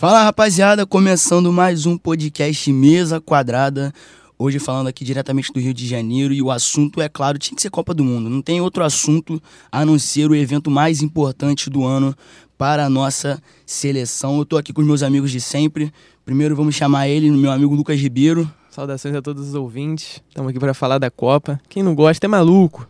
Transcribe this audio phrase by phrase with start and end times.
[0.00, 3.92] Fala rapaziada, começando mais um podcast Mesa Quadrada.
[4.38, 7.60] Hoje falando aqui diretamente do Rio de Janeiro e o assunto, é claro, tinha que
[7.60, 8.30] ser Copa do Mundo.
[8.30, 9.38] Não tem outro assunto
[9.70, 12.16] a não ser o evento mais importante do ano
[12.56, 14.38] para a nossa seleção.
[14.38, 15.92] Eu tô aqui com os meus amigos de sempre.
[16.24, 18.50] Primeiro vamos chamar ele, meu amigo Lucas Ribeiro.
[18.70, 20.22] Saudações a todos os ouvintes.
[20.30, 21.60] Estamos aqui para falar da Copa.
[21.68, 22.88] Quem não gosta é maluco.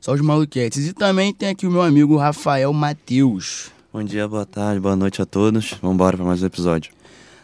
[0.00, 0.88] Só os maluquetes.
[0.88, 3.70] E também tem aqui o meu amigo Rafael Matheus.
[3.92, 5.74] Bom dia, boa tarde, boa noite a todos.
[5.82, 6.90] Vamos embora para mais um episódio.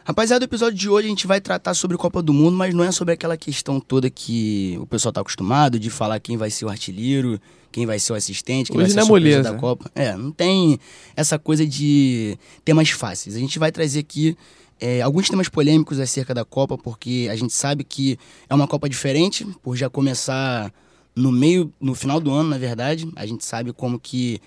[0.07, 2.83] Rapaziada, o episódio de hoje a gente vai tratar sobre Copa do Mundo, mas não
[2.83, 6.65] é sobre aquela questão toda que o pessoal tá acostumado de falar quem vai ser
[6.65, 7.39] o artilheiro,
[7.71, 9.53] quem vai ser o assistente, quem Hoje vai ser não a é surpresa moleza.
[9.53, 9.91] da Copa.
[9.95, 10.79] É, não tem
[11.15, 13.37] essa coisa de temas fáceis.
[13.37, 14.35] A gente vai trazer aqui
[14.81, 18.89] é, alguns temas polêmicos acerca da Copa, porque a gente sabe que é uma Copa
[18.89, 20.73] diferente, por já começar
[21.17, 23.11] no meio, no final do ano, na verdade.
[23.17, 24.41] A gente sabe como que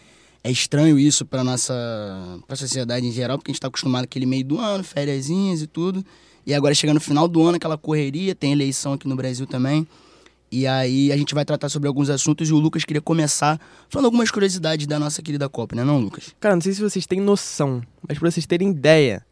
[0.44, 1.73] é estranho isso para nossa
[2.48, 5.64] pra sociedade em geral, porque a gente está acostumado com aquele meio do ano, fériasinhas
[5.64, 6.06] e tudo.
[6.45, 9.88] E agora chega no final do ano, aquela correria, tem eleição aqui no Brasil também.
[10.52, 14.06] E aí a gente vai tratar sobre alguns assuntos e o Lucas queria começar falando
[14.06, 16.34] algumas curiosidades da nossa querida Copa, né não, Lucas?
[16.40, 19.23] Cara, não sei se vocês têm noção, mas para vocês terem ideia,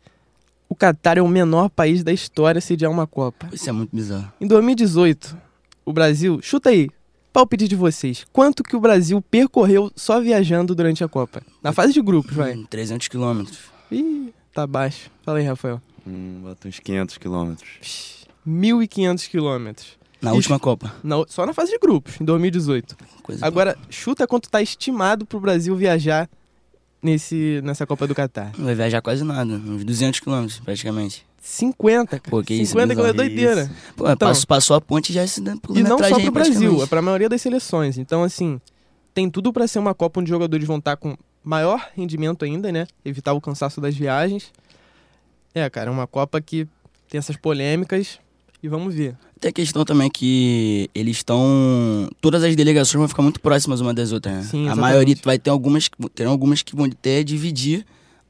[0.70, 3.50] o Catar é o menor país da história a sediar uma Copa.
[3.52, 4.32] Isso é muito bizarro.
[4.40, 5.36] Em 2018,
[5.84, 6.88] o Brasil, chuta aí,
[7.38, 11.44] palpite de vocês, quanto que o Brasil percorreu só viajando durante a Copa?
[11.62, 12.56] Na fase de grupos, vai.
[12.56, 13.60] Hum, 300 quilômetros.
[13.92, 15.12] Ih, tá baixo.
[15.24, 15.80] Fala aí, Rafael.
[16.08, 17.70] Hum, bota uns 500 quilômetros.
[17.80, 19.88] Psh, 1.500 quilômetros.
[20.20, 20.38] Na Isso.
[20.38, 20.92] última Copa.
[21.04, 22.98] Na- Só na fase de grupos, em 2018.
[23.22, 26.28] Coisa Agora, chuta quanto tá estimado pro Brasil viajar
[27.04, 28.52] nesse, nessa Copa do Catar.
[28.58, 31.24] Não vai viajar quase nada, uns 200 quilômetros praticamente.
[31.50, 32.22] 50, cara.
[32.30, 33.72] Pô, que isso, 50 que é doideira.
[33.96, 36.86] Pô, Então- passou, a ponte e já se dá E não só pro Brasil, é
[36.86, 37.98] pra maioria das seleções.
[37.98, 38.60] Então, assim,
[39.14, 42.70] tem tudo pra ser uma Copa onde os jogadores vão estar com maior rendimento ainda,
[42.72, 42.86] né?
[43.04, 44.52] Evitar o cansaço das viagens.
[45.56, 46.68] É, cara, é uma Copa que
[47.10, 48.20] tem essas polêmicas
[48.62, 49.16] e vamos ver.
[49.40, 52.10] Tem a questão também que eles estão.
[52.20, 54.44] Todas as delegações vão ficar muito próximas uma das outras, né?
[54.44, 55.90] Sim, a maioria vai ter algumas.
[56.14, 57.86] Terão algumas que vão até dividir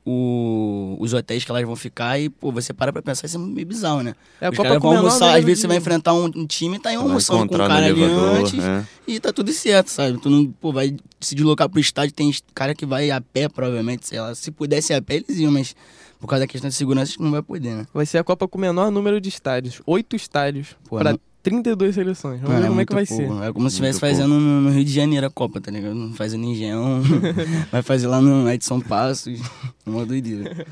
[0.10, 3.40] o- os hotéis que elas vão ficar e, pô, você para pra pensar, isso é
[3.40, 4.16] meio bizarro, né?
[4.40, 5.68] É a Os Copa caras com vão o menor almoçar, às número vezes você de-
[5.68, 8.02] vai enfrentar um, um time e tá aí Vai almoçando com o encontrar cara ali
[8.02, 8.86] elevador, antes é.
[9.08, 10.18] e tá tudo certo, sabe?
[10.20, 14.08] Tu não, pô, vai se deslocar pro estádio, tem cara que vai a pé, provavelmente,
[14.08, 14.34] sei lá.
[14.34, 15.76] Se pudesse ir a pé, eles iam, mas
[16.20, 17.86] por causa da questão de segurança, acho que não vai poder, né?
[17.94, 19.82] Vai ser a Copa com o menor número de estádios.
[19.86, 20.70] Oito estádios
[21.12, 22.42] não- 32 seleções.
[22.42, 23.28] Vamos Mano, ver como é que vai ser.
[23.28, 23.44] pouco.
[23.44, 25.96] É como se Muito estivesse fazendo no, no Rio de Janeiro a Copa, tá ligado?
[25.96, 27.02] Não faz no Engenhão,
[27.72, 29.40] vai fazer lá no Edson Passos,
[29.86, 30.66] uma doideira.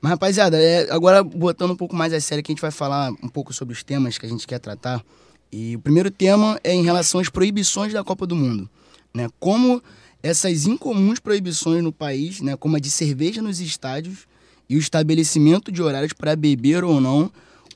[0.00, 3.12] Mas, rapaziada, é, agora botando um pouco mais a sério, que a gente vai falar
[3.22, 5.02] um pouco sobre os temas que a gente quer tratar.
[5.50, 8.68] E o primeiro tema é em relação às proibições da Copa do Mundo.
[9.14, 9.28] Né?
[9.38, 9.82] Como
[10.22, 12.56] essas incomuns proibições no país, né?
[12.56, 14.26] como a de cerveja nos estádios
[14.68, 17.30] e o estabelecimento de horários para beber ou não,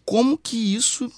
[0.04, 1.12] como que isso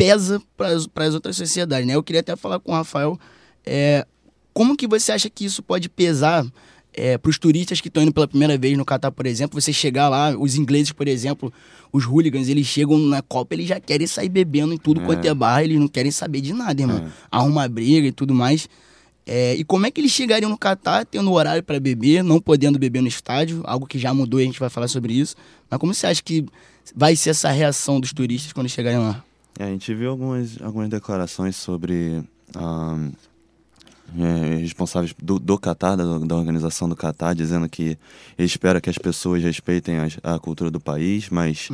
[0.00, 1.94] pesa para as outras sociedades, né?
[1.94, 3.18] Eu queria até falar com o Rafael,
[3.64, 4.06] é,
[4.52, 6.44] como que você acha que isso pode pesar
[7.22, 10.08] para os turistas que estão indo pela primeira vez no Catar, por exemplo, você chegar
[10.08, 11.52] lá, os ingleses, por exemplo,
[11.92, 15.04] os hooligans, eles chegam na Copa, eles já querem sair bebendo em tudo É.
[15.06, 16.98] quanto é bar, eles não querem saber de nada, irmão.
[16.98, 17.08] É.
[17.30, 18.68] Arruma briga e tudo mais.
[19.24, 22.78] É, e como é que eles chegariam no Catar tendo horário para beber, não podendo
[22.78, 25.36] beber no estádio, algo que já mudou e a gente vai falar sobre isso.
[25.70, 26.44] Mas como você acha que
[26.94, 29.24] vai ser essa reação dos turistas quando chegarem lá?
[29.60, 32.22] É, a gente viu algumas, algumas declarações sobre
[34.18, 37.98] é, responsáveis do, do Catar, da, da organização do Catar, dizendo que
[38.38, 41.68] ele espera que as pessoas respeitem as- a, cultura do país, mas,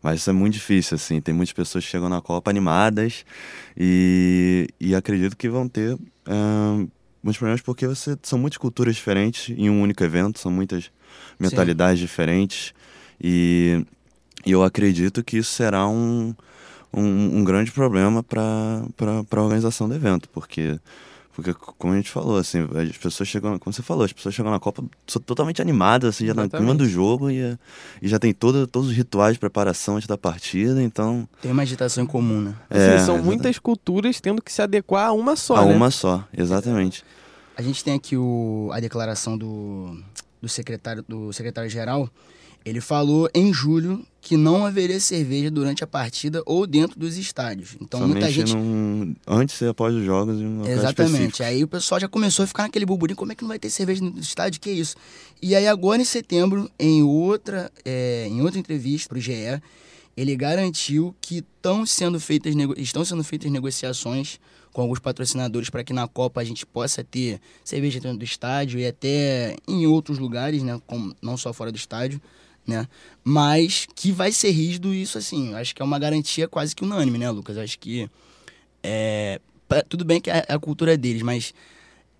[0.00, 1.20] mas isso é muito difícil, assim.
[1.20, 3.24] Tem muitas pessoas que chegam na Copa animadas
[3.76, 5.98] e, e acredito que vão ter
[7.20, 10.92] muitos problemas porque você, são muitas culturas diferentes em um único evento, são muitas
[11.40, 12.72] mentalidades diferentes
[13.20, 13.84] e,
[14.46, 16.34] e eu acredito que isso será um,
[16.92, 18.82] um, um grande problema para
[19.30, 20.78] a organização do evento, porque,
[21.34, 22.58] porque, como a gente falou, assim,
[22.90, 24.84] as pessoas chegam, como você falou, as pessoas chegam na Copa
[25.24, 26.78] totalmente animadas, assim, já no clima Exatamente.
[26.78, 27.58] do jogo e,
[28.02, 31.62] e já tem todo, todos os rituais de preparação antes da partida, então Tem uma
[31.62, 32.54] agitação em comum, né?
[32.68, 33.24] Assim, É, são exatamente.
[33.24, 35.74] muitas culturas tendo que se adequar a uma só, a né?
[35.74, 37.04] uma só, exatamente.
[37.56, 39.98] A gente tem aqui o, a declaração do,
[40.40, 42.08] do secretário do secretário-geral.
[42.64, 47.76] Ele falou em julho que não haveria cerveja durante a partida ou dentro dos estádios.
[47.80, 48.54] Então Somente muita gente.
[48.54, 51.12] num- antes e após os jogos em Exatamente.
[51.14, 51.42] específico.
[51.42, 53.68] Aí o pessoal já começou a ficar naquele burburinho, como é que não vai ter
[53.68, 54.60] cerveja no estádio?
[54.60, 54.94] Que isso?
[55.42, 59.60] E aí agora em setembro, em outra, é, em outra entrevista para o GE,
[60.16, 64.38] ele garantiu que estão sendo feitas, estão sendo feitas negociações
[64.72, 68.78] com alguns patrocinadores para que na Copa a gente possa ter cerveja dentro do estádio
[68.78, 70.80] e até em outros lugares, né?
[70.86, 72.20] Como, não só fora do estádio,
[72.66, 72.86] né?
[73.24, 77.18] Mas que vai ser rígido isso, assim, acho que é uma garantia quase que unânime,
[77.18, 77.58] né, Lucas?
[77.58, 78.08] Acho que
[78.82, 79.40] é,
[79.88, 81.54] tudo bem que é a cultura deles, mas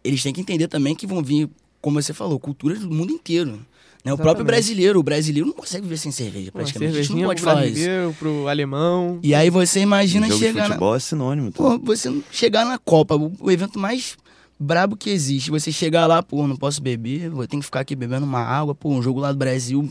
[0.04, 1.48] eles têm que entender também que vão vir,
[1.80, 3.60] como você falou, culturas do mundo inteiro.
[4.04, 4.12] Né?
[4.12, 6.98] O próprio brasileiro, o brasileiro não consegue viver sem cerveja, praticamente.
[6.98, 7.80] a gente não pode pro falar isso.
[8.18, 9.20] pro alemão.
[9.22, 10.62] E aí você imagina jogo chegar.
[10.62, 10.96] De futebol na...
[10.96, 11.52] é sinônimo.
[11.52, 14.16] Pô, você chegar na Copa, o evento mais
[14.58, 15.50] brabo que existe.
[15.50, 18.74] Você chegar lá, pô, não posso beber, vou ter que ficar aqui bebendo uma água,
[18.74, 19.88] pô, um jogo lá do Brasil,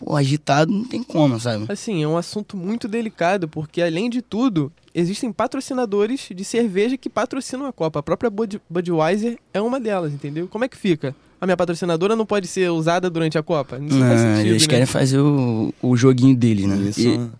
[0.00, 1.66] pô, agitado, não tem como, sabe?
[1.68, 7.10] Assim, é um assunto muito delicado, porque além de tudo, existem patrocinadores de cerveja que
[7.10, 8.00] patrocinam a Copa.
[8.00, 10.48] A própria Bud Budweiser é uma delas, entendeu?
[10.48, 11.14] Como é que fica?
[11.40, 13.78] A minha patrocinadora não pode ser usada durante a Copa?
[13.78, 14.68] Isso não, faz sentido, eles né?
[14.68, 16.76] querem fazer o, o joguinho deles, né?
[16.76, 17.30] Isso, e...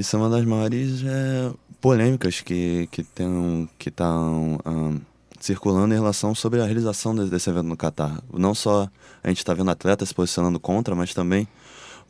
[0.00, 3.92] isso é uma das maiores é, polêmicas que que estão que
[4.66, 5.00] um,
[5.38, 8.22] circulando em relação sobre a realização desse evento no Catar.
[8.32, 8.88] Não só
[9.22, 11.48] a gente está vendo atletas se posicionando contra, mas também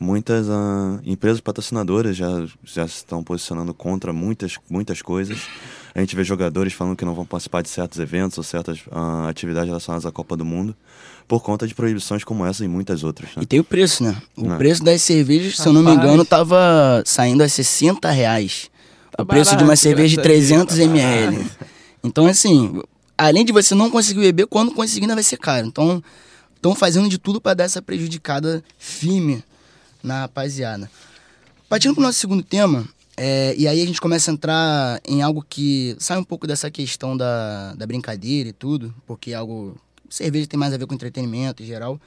[0.01, 2.27] muitas uh, empresas patrocinadoras já,
[2.63, 5.37] já estão posicionando contra muitas, muitas coisas.
[5.93, 9.27] A gente vê jogadores falando que não vão participar de certos eventos ou certas uh,
[9.29, 10.75] atividades relacionadas à Copa do Mundo
[11.27, 13.29] por conta de proibições como essa e muitas outras.
[13.35, 13.43] Né?
[13.43, 14.19] E tem o preço, né?
[14.35, 14.57] O é.
[14.57, 18.71] preço das cervejas, se eu não me engano, estava saindo a 60 reais.
[19.15, 21.45] Tá o preço de uma cerveja de 300 tá ml.
[22.03, 22.81] Então, assim,
[23.15, 25.67] além de você não conseguir beber, quando conseguir ainda vai ser caro.
[25.67, 26.03] Então,
[26.55, 29.43] estão fazendo de tudo para dar essa prejudicada firme
[30.03, 30.89] na rapaziada.
[31.69, 35.21] Partindo para o nosso segundo tema, é, e aí a gente começa a entrar em
[35.21, 39.77] algo que sai um pouco dessa questão da, da brincadeira e tudo, porque é algo.
[40.09, 41.99] Cerveja tem mais a ver com entretenimento em geral.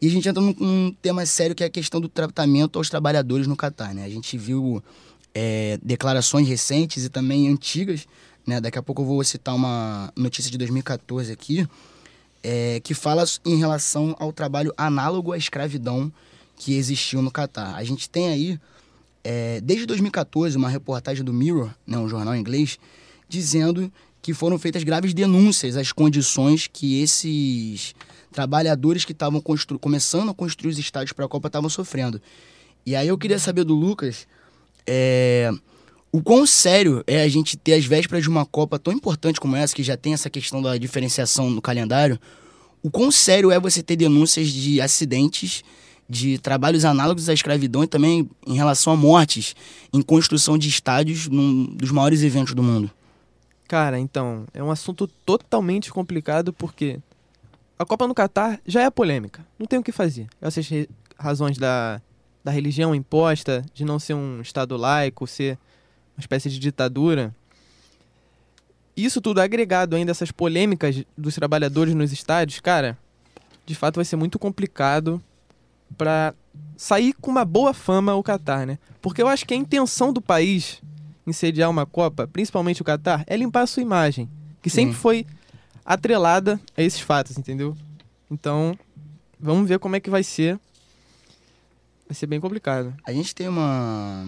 [0.00, 2.88] E a gente entra num, num tema sério que é a questão do tratamento aos
[2.88, 3.92] trabalhadores no Catar.
[3.92, 4.04] Né?
[4.04, 4.82] A gente viu
[5.34, 8.06] é, declarações recentes e também antigas
[8.46, 8.60] né?
[8.60, 11.66] Daqui a pouco eu vou citar uma notícia de 2014 aqui,
[12.42, 16.12] é, que fala em relação ao trabalho análogo à escravidão
[16.60, 17.74] que existiu no Catar.
[17.74, 18.60] A gente tem aí,
[19.24, 22.78] é, desde 2014, uma reportagem do Mirror, né, um jornal inglês,
[23.26, 23.90] dizendo
[24.20, 27.94] que foram feitas graves denúncias às condições que esses
[28.30, 29.42] trabalhadores que estavam
[29.80, 32.20] começando a construir os estádios para a Copa estavam sofrendo.
[32.84, 34.28] E aí eu queria saber do Lucas
[34.86, 35.50] é,
[36.12, 39.56] o quão sério é a gente ter as vésperas de uma Copa tão importante como
[39.56, 42.20] essa, que já tem essa questão da diferenciação no calendário,
[42.82, 45.64] o quão sério é você ter denúncias de acidentes,
[46.10, 49.54] de trabalhos análogos à escravidão e também em relação a mortes
[49.92, 52.90] em construção de estádios num dos maiores eventos do mundo?
[53.68, 56.98] Cara, então, é um assunto totalmente complicado porque
[57.78, 60.26] a Copa no Catar já é polêmica, não tem o que fazer.
[60.42, 60.68] Essas
[61.16, 62.02] razões da,
[62.42, 65.56] da religião imposta, de não ser um Estado laico, ser
[66.16, 67.32] uma espécie de ditadura.
[68.96, 72.98] Isso tudo agregado ainda essas polêmicas dos trabalhadores nos estádios, cara,
[73.64, 75.22] de fato vai ser muito complicado
[75.96, 76.34] para
[76.76, 78.78] sair com uma boa fama o Catar, né?
[79.00, 80.80] Porque eu acho que a intenção do país
[81.26, 84.28] em sediar uma Copa, principalmente o Catar, é limpar a sua imagem,
[84.62, 85.26] que sempre foi
[85.84, 87.76] atrelada a esses fatos, entendeu?
[88.30, 88.78] Então,
[89.38, 90.58] vamos ver como é que vai ser.
[92.08, 92.94] Vai ser bem complicado.
[93.04, 94.26] A gente tem uma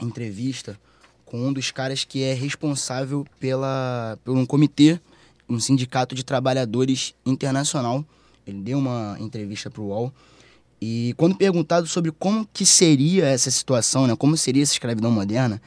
[0.00, 0.78] entrevista
[1.24, 5.00] com um dos caras que é responsável pela, por um comitê,
[5.48, 8.04] um sindicato de trabalhadores internacional.
[8.46, 10.12] Ele deu uma entrevista para o UOL.
[10.80, 15.60] E quando perguntado sobre como que seria essa situação, né, como seria essa escravidão moderna,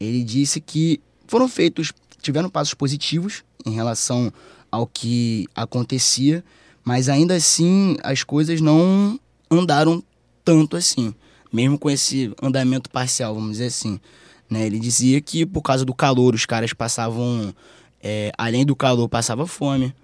[0.00, 4.32] ele disse que foram feitos, tiveram passos positivos em relação
[4.70, 6.44] ao que acontecia,
[6.84, 9.18] mas ainda assim as coisas não
[9.50, 10.02] andaram
[10.44, 11.14] tanto assim,
[11.52, 14.00] mesmo com esse andamento parcial, vamos dizer assim.
[14.48, 14.66] Né?
[14.66, 17.54] Ele dizia que por causa do calor os caras passavam,
[18.02, 19.94] é, além do calor, passava fome.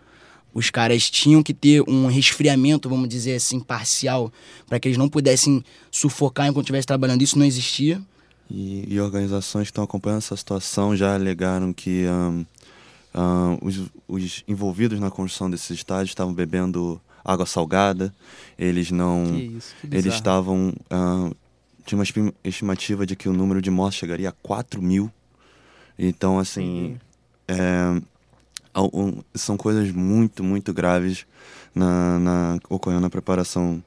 [0.54, 4.32] Os caras tinham que ter um resfriamento, vamos dizer assim, parcial,
[4.66, 7.22] para que eles não pudessem sufocar enquanto estivessem trabalhando.
[7.22, 8.00] Isso não existia.
[8.48, 12.46] E, e, organizações que estão acompanhando essa situação já alegaram que um,
[13.14, 18.14] um, os, os, envolvidos na construção desses estádios estavam bebendo água salgada,
[18.58, 19.24] eles não.
[19.24, 21.32] Que isso, que eles estavam um,
[21.84, 22.04] tinha uma
[22.44, 25.10] estimativa de que o número de mortes chegaria a 4 mil.
[25.98, 26.98] Então, assim,
[27.46, 27.54] é,
[27.90, 28.02] um,
[29.34, 31.26] são coisas muito, muito graves
[31.74, 33.82] na, na, ocorrendo na preparação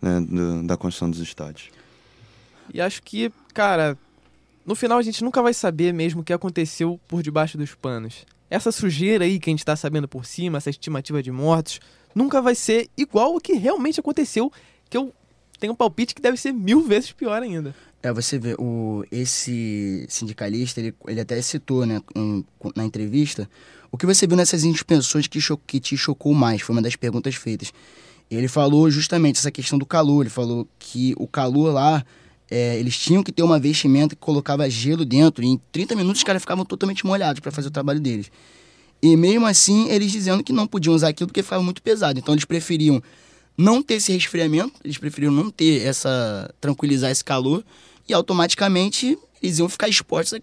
[0.00, 1.70] né, do, da construção dos estádios.
[2.72, 3.96] E acho que, cara,
[4.64, 8.26] no final a gente nunca vai saber mesmo o que aconteceu por debaixo dos panos.
[8.50, 11.80] Essa sujeira aí que a gente está sabendo por cima, essa estimativa de mortos,
[12.14, 14.52] nunca vai ser igual o que realmente aconteceu,
[14.88, 15.12] que eu
[15.58, 17.74] tem um palpite que deve ser mil vezes pior ainda.
[18.02, 22.44] É, você vê, o, esse sindicalista, ele, ele até citou né, em,
[22.76, 23.50] na entrevista,
[23.90, 26.62] o que você viu nessas inspeções que, que te chocou mais?
[26.62, 27.72] Foi uma das perguntas feitas.
[28.30, 32.04] Ele falou justamente essa questão do calor, ele falou que o calor lá,
[32.50, 36.20] é, eles tinham que ter uma vestimenta que colocava gelo dentro, e em 30 minutos
[36.20, 38.30] os caras ficavam totalmente molhados para fazer o trabalho deles.
[39.00, 42.18] E mesmo assim, eles dizendo que não podiam usar aquilo porque ficava muito pesado.
[42.18, 43.02] Então eles preferiam
[43.56, 46.52] não ter esse resfriamento, eles preferiam não ter essa.
[46.60, 47.64] tranquilizar esse calor
[48.08, 50.40] e automaticamente eles iam ficar expostos a,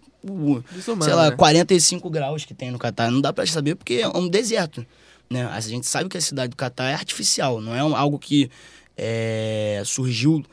[0.70, 1.36] Desumano, sei lá, né?
[1.36, 3.10] 45 graus que tem no Catar.
[3.10, 4.84] Não dá para saber porque é um deserto.
[5.28, 5.44] Né?
[5.46, 8.50] A gente sabe que a cidade do Catar é artificial, não é algo que
[8.96, 10.44] é, surgiu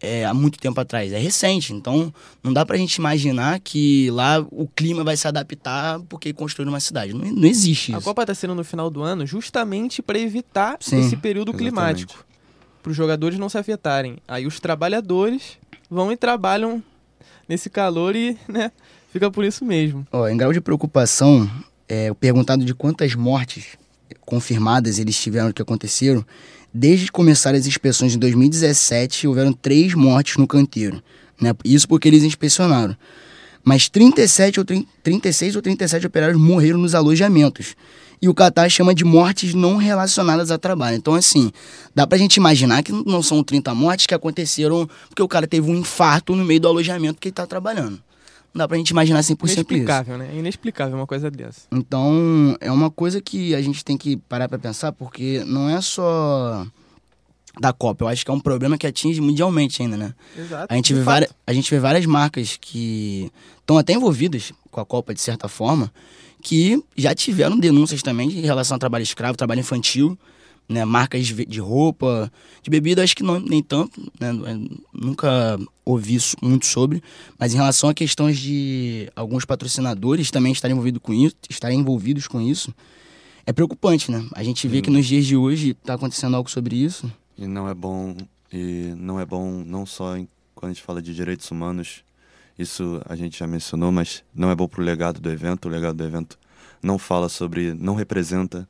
[0.00, 1.72] é, há muito tempo atrás, é recente.
[1.72, 6.72] Então não dá pra gente imaginar que lá o clima vai se adaptar porque construíram
[6.72, 7.12] uma cidade.
[7.12, 7.98] Não, não existe isso.
[7.98, 11.72] A Copa está sendo no final do ano justamente para evitar Sim, esse período exatamente.
[11.72, 12.24] climático.
[12.82, 14.18] Para os jogadores não se afetarem.
[14.26, 15.58] Aí os trabalhadores
[15.90, 16.82] vão e trabalham
[17.48, 18.70] nesse calor e, né,
[19.12, 20.06] fica por isso mesmo.
[20.12, 21.50] Ó, em grau de preocupação,
[21.88, 23.76] é, perguntado de quantas mortes
[24.20, 26.24] confirmadas eles tiveram que aconteceram,
[26.72, 31.02] desde que começaram as inspeções em 2017, houveram três mortes no canteiro.
[31.40, 31.52] Né?
[31.64, 32.96] Isso porque eles inspecionaram.
[33.64, 37.74] Mas 37 ou 30, 36 ou 37 operários morreram nos alojamentos
[38.20, 40.96] e o Qatar chama de mortes não relacionadas a trabalho.
[40.96, 41.52] Então, assim,
[41.94, 45.70] dá pra gente imaginar que não são 30 mortes que aconteceram porque o cara teve
[45.70, 48.00] um infarto no meio do alojamento que ele tá trabalhando.
[48.54, 50.24] Não dá pra gente imaginar 100% Inexplicável, isso.
[50.24, 50.38] né?
[50.38, 51.62] Inexplicável uma coisa dessa.
[51.70, 55.80] Então, é uma coisa que a gente tem que parar pra pensar, porque não é
[55.80, 56.66] só
[57.60, 58.04] da Copa.
[58.04, 60.14] Eu acho que é um problema que atinge mundialmente ainda, né?
[60.36, 60.72] Exato.
[60.72, 64.86] A gente, vê várias, a gente vê várias marcas que estão até envolvidas com a
[64.86, 65.92] Copa de certa forma,
[66.42, 70.18] que já tiveram denúncias também em relação ao trabalho escravo, trabalho infantil,
[70.68, 72.30] né, marcas de roupa,
[72.62, 74.30] de bebida, acho que não, nem tanto, né,
[74.92, 77.02] nunca ouvi isso, muito sobre,
[77.38, 82.26] mas em relação a questões de alguns patrocinadores também estarem envolvidos com isso, estarem envolvidos
[82.26, 82.74] com isso,
[83.46, 84.26] é preocupante, né?
[84.34, 87.10] A gente vê que nos dias de hoje está acontecendo algo sobre isso.
[87.38, 88.14] E não é bom,
[88.52, 92.04] e não é bom não só em, quando a gente fala de direitos humanos,
[92.58, 95.66] isso a gente já mencionou, mas não é bom para o legado do evento.
[95.66, 96.38] O legado do evento
[96.82, 98.68] não fala sobre, não representa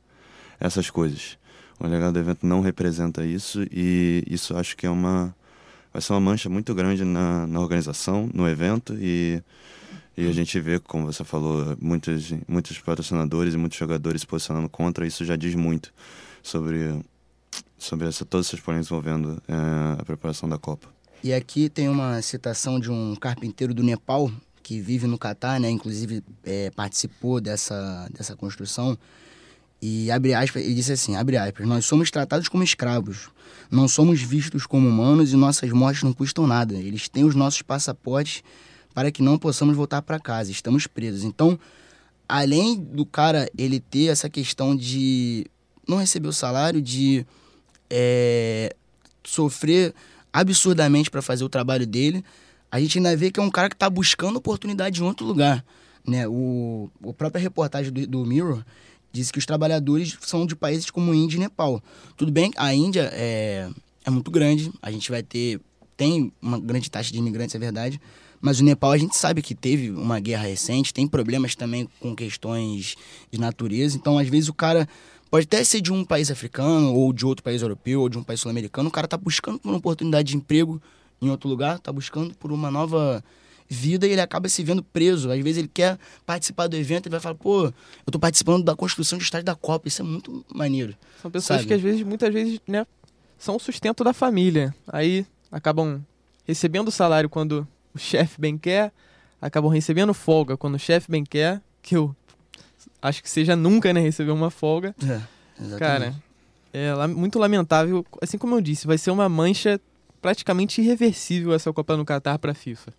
[0.59, 1.38] essas coisas.
[1.79, 5.33] O legado do evento não representa isso e isso acho que é uma
[5.91, 9.41] vai ser uma mancha muito grande na, na organização, no evento e
[10.19, 14.67] e a gente vê, como você falou, muitos, muitos patrocinadores e muitos jogadores se posicionando
[14.67, 15.07] contra.
[15.07, 15.93] Isso já diz muito
[16.43, 16.99] sobre,
[17.77, 19.53] sobre essa, todas essas polêmicas envolvendo é,
[19.97, 20.89] a preparação da Copa.
[21.23, 24.29] E aqui tem uma citação de um carpinteiro do Nepal
[24.61, 25.69] que vive no Catar, né?
[25.69, 28.97] Inclusive é, participou dessa, dessa construção.
[29.81, 33.29] E abre aspas, ele disse assim, abre aspas, nós somos tratados como escravos,
[33.71, 36.75] não somos vistos como humanos e nossas mortes não custam nada.
[36.75, 38.43] Eles têm os nossos passaportes
[38.93, 41.23] para que não possamos voltar para casa, estamos presos.
[41.23, 41.57] Então,
[42.27, 45.45] além do cara ele ter essa questão de
[45.87, 47.25] não receber o salário, de
[47.89, 48.75] é,
[49.23, 49.93] sofrer
[50.31, 52.23] absurdamente para fazer o trabalho dele,
[52.71, 55.63] a gente ainda vê que é um cara que está buscando oportunidade em outro lugar.
[56.05, 56.27] Né?
[56.27, 58.63] O, a própria reportagem do, do Mirror
[59.11, 61.81] disse que os trabalhadores são de países como Índia e Nepal.
[62.15, 63.69] Tudo bem, a Índia é,
[64.05, 65.59] é muito grande, a gente vai ter.
[65.95, 67.99] tem uma grande taxa de imigrantes, é verdade.
[68.41, 72.15] Mas o Nepal a gente sabe que teve uma guerra recente, tem problemas também com
[72.15, 72.95] questões
[73.29, 73.97] de natureza.
[73.97, 74.87] Então, às vezes, o cara
[75.29, 78.23] Pode até ser de um país africano, ou de outro país europeu, ou de um
[78.23, 78.89] país sul-americano.
[78.89, 80.81] O cara tá buscando por uma oportunidade de emprego
[81.21, 83.23] em outro lugar, tá buscando por uma nova
[83.69, 85.31] vida e ele acaba se vendo preso.
[85.31, 88.75] Às vezes ele quer participar do evento e vai falar, pô, eu tô participando da
[88.75, 89.87] construção de estádio da Copa.
[89.87, 90.95] Isso é muito maneiro.
[91.21, 91.67] São pessoas sabe?
[91.67, 92.85] que às vezes, muitas vezes, né,
[93.37, 94.73] são o sustento da família.
[94.87, 96.03] Aí acabam
[96.45, 98.91] recebendo o salário quando o chefe bem quer,
[99.39, 102.15] acabam recebendo folga quando o chefe bem quer, que eu
[103.01, 104.95] acho que seja nunca, né, receber uma folga.
[105.03, 105.21] É,
[105.61, 105.79] exatamente.
[105.79, 106.15] Cara,
[106.73, 108.05] é muito lamentável.
[108.21, 109.79] Assim como eu disse, vai ser uma mancha
[110.21, 112.91] praticamente irreversível essa Copa no Catar para a FIFA.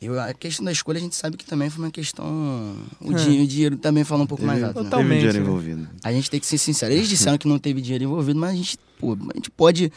[0.00, 2.76] Eu, a questão da escolha a gente sabe que também foi uma questão.
[3.00, 3.14] O, é.
[3.14, 4.78] dinheiro, o dinheiro também fala um pouco teve, mais alto.
[4.78, 4.84] Né?
[4.84, 5.08] Totalmente.
[5.08, 5.14] Né?
[5.20, 5.88] Teve dinheiro envolvido.
[6.04, 6.92] A gente tem que ser sincero.
[6.92, 9.90] Eles disseram que não teve dinheiro envolvido, mas a gente, pô, a gente pode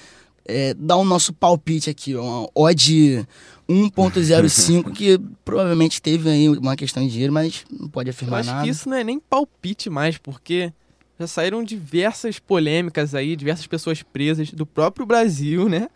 [0.45, 3.27] é, dar o nosso palpite aqui, ó, odd
[3.69, 8.51] 1.05, que provavelmente teve aí uma questão de dinheiro, mas não pode afirmar Eu acho
[8.51, 8.63] nada.
[8.63, 10.73] que isso não é nem palpite mais, porque
[11.19, 15.89] já saíram diversas polêmicas aí, diversas pessoas presas do próprio Brasil, né?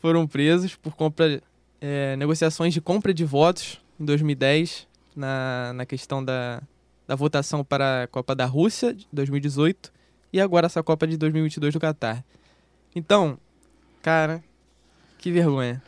[0.00, 1.42] Foram presos por compra,
[1.80, 6.62] é, negociações de compra de votos em 2010, na, na questão da,
[7.06, 9.92] da votação para a Copa da Rússia de 2018
[10.32, 12.24] e agora essa Copa de 2022 do Catar.
[12.94, 13.38] Então,
[14.02, 14.42] cara,
[15.18, 15.82] que vergonha.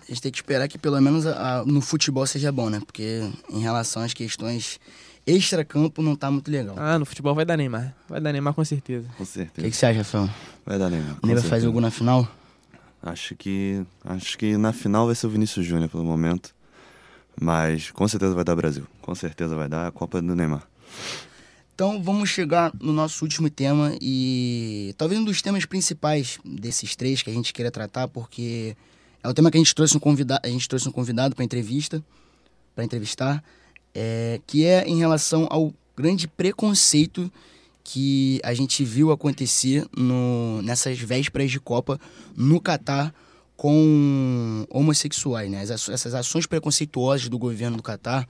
[0.00, 2.80] A gente tem que esperar que pelo menos a, a, no futebol seja bom, né?
[2.84, 4.80] Porque em relação às questões
[5.26, 6.74] extra-campo não tá muito legal.
[6.76, 7.94] Ah, no futebol vai dar Neymar.
[8.08, 9.08] Vai dar Neymar com certeza.
[9.16, 9.60] Com certeza.
[9.60, 10.28] O que, que, você acha, Rafael?
[10.66, 11.16] Vai dar Neymar.
[11.22, 12.28] O Neymar faz jogo na final?
[13.02, 13.84] Acho que.
[14.04, 16.54] Acho que na final vai ser o Vinícius Júnior pelo momento.
[17.40, 18.86] Mas com certeza vai dar Brasil.
[19.00, 20.66] Com certeza vai dar a Copa do Neymar.
[21.74, 27.22] Então vamos chegar no nosso último tema e talvez um dos temas principais desses três
[27.22, 28.76] que a gente queira tratar, porque
[29.22, 31.44] é o tema que a gente trouxe um convidado, a gente trouxe um convidado para
[31.44, 32.04] entrevista,
[32.74, 33.42] para entrevistar,
[33.94, 37.32] é, que é em relação ao grande preconceito
[37.84, 42.00] que a gente viu acontecer no, nessas vésperas de Copa
[42.36, 43.14] no Catar
[43.56, 45.62] com homossexuais, né?
[45.62, 48.28] Essas ações preconceituosas do governo do Catar,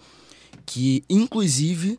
[0.67, 1.99] que inclusive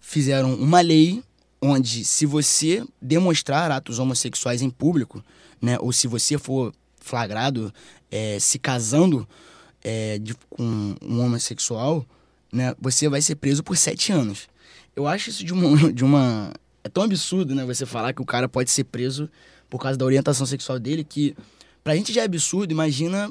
[0.00, 1.22] fizeram uma lei
[1.60, 5.22] onde se você demonstrar atos homossexuais em público,
[5.60, 7.72] né, ou se você for flagrado
[8.10, 9.28] é, se casando
[9.82, 12.06] é, de, com um homossexual,
[12.52, 14.48] né, você vai ser preso por sete anos.
[14.96, 16.52] Eu acho isso de uma, de uma.
[16.82, 17.64] É tão absurdo, né?
[17.64, 19.28] Você falar que o cara pode ser preso
[19.68, 21.36] por causa da orientação sexual dele, que
[21.84, 22.72] pra gente já é absurdo.
[22.72, 23.30] Imagina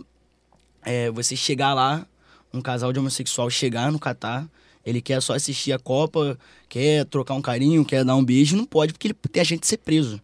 [0.84, 2.06] é, você chegar lá,
[2.54, 4.48] um casal de homossexual chegar no Catar,
[4.86, 6.38] ele quer só assistir a Copa,
[6.68, 9.68] quer trocar um carinho, quer dar um beijo, não pode porque ele tem a gente
[9.68, 10.22] ser preso.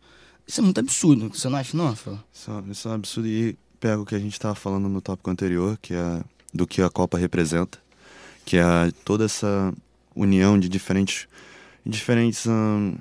[0.48, 2.20] Isso é muito absurdo, você não acha, não, Rafael?
[2.34, 3.27] Isso, é, isso é um absurdo.
[3.27, 6.22] E pega o que a gente estava falando no tópico anterior, que é
[6.53, 7.77] do que a Copa representa,
[8.46, 8.63] que é
[9.03, 9.74] toda essa
[10.15, 11.27] união de diferentes,
[11.86, 12.96] diferentes hum,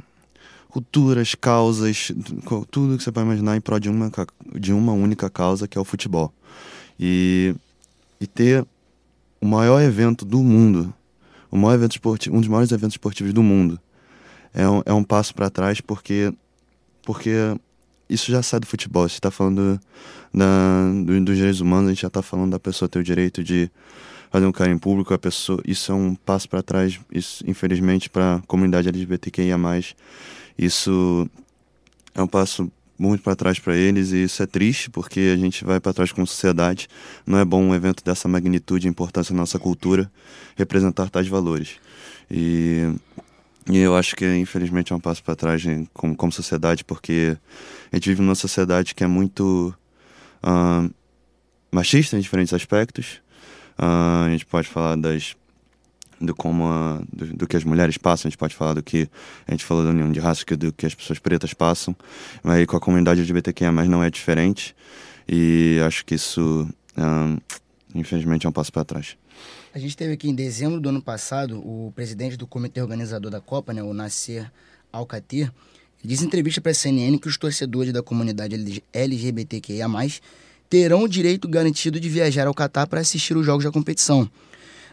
[0.74, 2.10] culturas, causas,
[2.68, 4.10] tudo que você pode imaginar em prol de uma,
[4.58, 6.34] de uma única causa, que é o futebol.
[6.98, 7.54] E,
[8.20, 8.66] e ter
[9.40, 10.92] o maior evento do mundo,
[11.48, 13.78] o maior evento esportivo, um dos maiores eventos esportivos do mundo,
[14.52, 16.34] é um, é um passo para trás porque,
[17.04, 17.56] porque
[18.08, 19.08] isso já sai do futebol.
[19.08, 19.80] Você está falando
[20.34, 23.44] da, do, dos direitos humanos, a gente já está falando da pessoa ter o direito
[23.44, 23.70] de
[24.28, 28.34] fazer um carinho público, a pessoa, isso é um passo para trás, isso infelizmente para
[28.34, 29.56] a comunidade LGBTQIA+,
[30.58, 31.28] isso
[32.14, 35.64] é um passo muito para trás para eles e isso é triste porque a gente
[35.64, 36.88] vai para trás como sociedade.
[37.26, 40.11] Não é bom um evento dessa magnitude e importância na nossa cultura
[40.57, 41.76] representar tais valores.
[42.31, 42.94] E,
[43.68, 47.37] e eu acho que infelizmente é um passo para trás como, como sociedade porque
[47.92, 49.74] a gente vive numa sociedade que é muito
[50.42, 50.90] uh,
[51.72, 53.24] machista em diferentes aspectos
[53.78, 55.37] Uh, a gente pode falar das
[56.24, 59.08] do como a, do, do, que as mulheres passam, a gente pode falar do que
[59.46, 61.94] a gente falou da união de raça, do que as pessoas pretas passam,
[62.42, 64.74] mas com a comunidade LGBTQIA+, não é diferente
[65.28, 66.68] e acho que isso,
[67.94, 69.16] infelizmente, é um passo para trás.
[69.74, 73.40] A gente teve aqui em dezembro do ano passado o presidente do comitê organizador da
[73.40, 74.50] Copa, né, o Nasser
[74.92, 75.50] Al-Khatir,
[76.04, 79.88] disse em entrevista para a CNN que os torcedores da comunidade LGBTQIA+,
[80.68, 84.30] terão o direito garantido de viajar ao Catar para assistir os jogos da competição.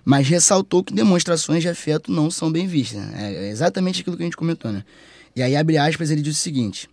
[0.03, 3.01] Mas ressaltou que demonstrações de afeto não são bem vistas.
[3.01, 3.35] Né?
[3.35, 4.83] É exatamente aquilo que a gente comentou, né?
[5.35, 6.89] E aí, abre aspas, ele diz o seguinte: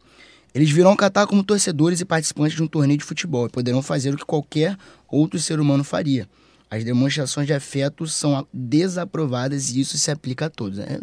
[0.54, 4.14] Eles virão Catar como torcedores e participantes de um torneio de futebol e poderão fazer
[4.14, 4.76] o que qualquer
[5.08, 6.28] outro ser humano faria.
[6.70, 10.78] As demonstrações de afeto são desaprovadas e isso se aplica a todos.
[10.78, 11.00] É,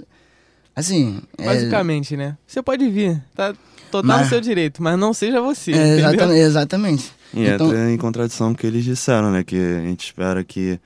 [0.76, 1.20] assim.
[1.38, 2.18] É Basicamente, é...
[2.18, 2.38] né?
[2.46, 3.54] Você pode vir, tá
[3.90, 4.22] total mas...
[4.22, 5.72] no seu direito, mas não seja você.
[5.72, 7.12] É, exatamente, exatamente.
[7.34, 7.68] E então...
[7.68, 9.44] entra em contradição com o que eles disseram, né?
[9.44, 10.80] Que a gente espera que.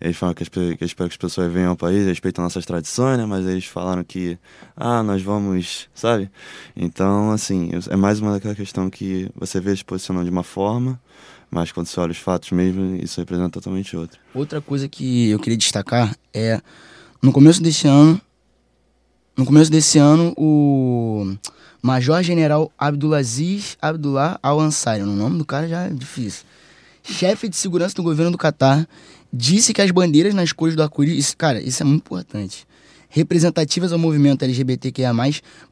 [0.00, 3.26] Eles falam que, que esperam que as pessoas venham ao país, respeitam nossas tradições, né?
[3.26, 4.38] Mas eles falaram que,
[4.76, 6.30] ah, nós vamos, sabe?
[6.76, 11.00] Então, assim, é mais uma daquela questão que você vê eles posicionando de uma forma,
[11.50, 14.18] mas quando você olha os fatos mesmo, isso representa totalmente outra.
[14.34, 16.60] Outra coisa que eu queria destacar é,
[17.22, 18.20] no começo desse ano,
[19.36, 21.34] no começo desse ano, o
[21.82, 26.44] Major General Abdulaziz Abdullah Al-Ansari, o nome do cara já é difícil.
[27.06, 28.88] Chefe de segurança do governo do Catar,
[29.30, 32.66] disse que as bandeiras nas cores do arco-íris, cara, isso é muito importante,
[33.10, 35.12] representativas ao movimento LGBTQIA+,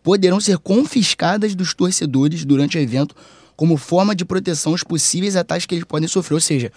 [0.03, 3.16] poderão ser confiscadas dos torcedores durante o evento
[3.57, 6.35] como forma de proteção aos possíveis ataques que eles podem sofrer.
[6.35, 6.71] Ou seja,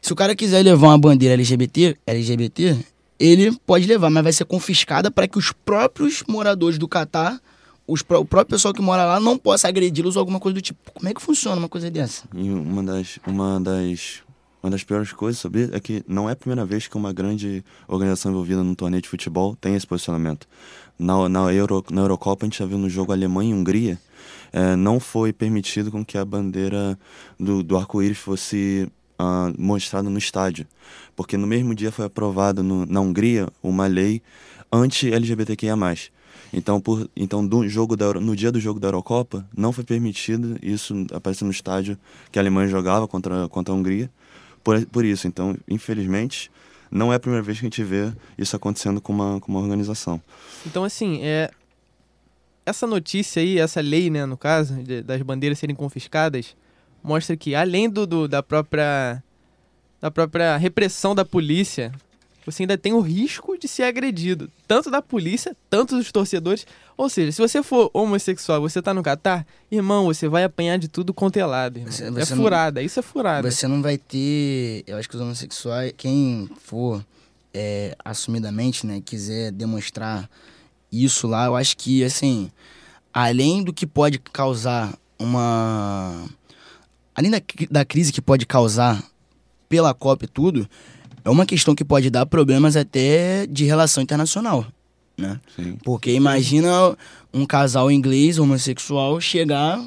[0.00, 2.76] se o cara quiser levar uma bandeira LGBT, LGBT,
[3.18, 7.40] ele pode levar, mas vai ser confiscada para que os próprios moradores do Catar
[7.86, 10.92] os, o próprio pessoal que mora lá não possa agredi-los ou alguma coisa do tipo.
[10.92, 12.24] Como é que funciona uma coisa dessa?
[12.34, 14.22] E uma das, uma das,
[14.62, 17.64] uma das piores coisas sobre é que não é a primeira vez que uma grande
[17.88, 20.46] organização envolvida num torneio de futebol tem esse posicionamento.
[20.98, 23.98] Na, na, Euro, na Eurocopa, a gente já viu no jogo Alemanha e Hungria,
[24.52, 26.98] é, não foi permitido com que a bandeira
[27.40, 30.66] do, do arco-íris fosse uh, mostrada no estádio.
[31.16, 34.22] Porque no mesmo dia foi aprovada na Hungria uma lei
[34.72, 35.76] anti-LGBTQIA+.
[36.52, 40.58] Então, por, então do jogo da, no dia do jogo da Eurocopa, não foi permitido
[40.62, 41.96] isso aparecer no estádio
[42.30, 44.10] que a Alemanha jogava contra, contra a Hungria,
[44.62, 45.26] por, por isso.
[45.26, 46.50] Então, infelizmente,
[46.90, 49.60] não é a primeira vez que a gente vê isso acontecendo com uma, com uma
[49.60, 50.20] organização.
[50.66, 51.50] Então, assim, é,
[52.66, 56.54] essa notícia aí, essa lei, né, no caso, de, das bandeiras serem confiscadas,
[57.02, 59.22] mostra que além do, do, da própria
[60.00, 61.92] da própria repressão da polícia,
[62.44, 66.66] você ainda tem o risco de ser agredido, tanto da polícia, tanto dos torcedores.
[66.96, 70.88] Ou seja, se você for homossexual, você tá no Catar, irmão, você vai apanhar de
[70.88, 71.92] tudo quanto é lado, irmão.
[71.92, 73.50] Você, você é furada, não, isso é furada.
[73.50, 77.04] Você não vai ter, eu acho que os homossexuais, quem for
[77.54, 80.28] é, assumidamente, né, quiser demonstrar
[80.90, 82.50] isso lá, eu acho que, assim,
[83.12, 86.26] além do que pode causar uma.
[87.14, 89.02] Além da, da crise que pode causar
[89.68, 90.68] pela Copa e tudo,
[91.24, 94.66] é uma questão que pode dar problemas até de relação internacional,
[95.16, 95.40] né?
[95.56, 95.76] Sim.
[95.84, 96.96] Porque imagina
[97.32, 99.80] um casal inglês homossexual chegar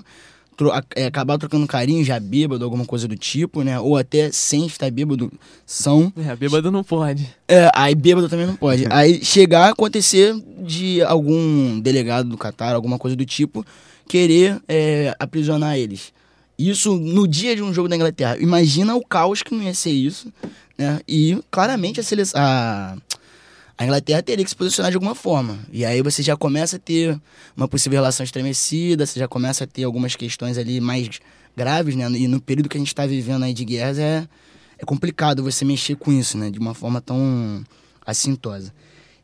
[0.55, 3.79] tro é, acabar trocando carinho já bêbado, alguma coisa do tipo, né?
[3.79, 5.31] Ou até sem estar bêbado,
[5.65, 6.11] são.
[6.17, 7.27] É, bêbado não pode.
[7.47, 8.85] É, aí bêbado também não pode.
[8.89, 13.65] aí chegar a acontecer de algum delegado do Catar, alguma coisa do tipo,
[14.07, 16.13] querer é, aprisionar eles.
[16.57, 18.37] Isso no dia de um jogo da Inglaterra.
[18.39, 20.31] Imagina o caos que não ia ser isso,
[20.77, 20.99] né?
[21.07, 22.39] E claramente a seleção.
[22.41, 22.97] A
[23.77, 25.59] a Inglaterra teria que se posicionar de alguma forma.
[25.71, 27.19] E aí você já começa a ter
[27.57, 31.09] uma possível relação estremecida, você já começa a ter algumas questões ali mais
[31.55, 32.09] graves, né?
[32.11, 34.27] E no período que a gente está vivendo aí de guerras é,
[34.77, 36.49] é complicado você mexer com isso, né?
[36.49, 37.65] De uma forma tão
[38.05, 38.73] assintosa.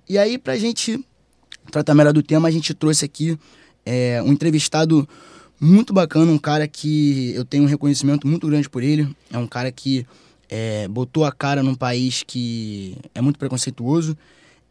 [0.08, 1.00] E aí, pra gente
[1.72, 3.40] tratar melhor do tema, a gente trouxe aqui
[3.86, 5.08] é, um entrevistado
[5.58, 9.08] muito bacana, um cara que eu tenho um reconhecimento muito grande por ele.
[9.32, 10.06] É um cara que
[10.52, 14.16] é, botou a cara num país que é muito preconceituoso